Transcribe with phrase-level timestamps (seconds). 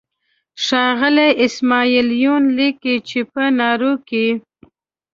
[0.63, 4.27] ښاغلی اسماعیل یون لیکي چې په نارو کې.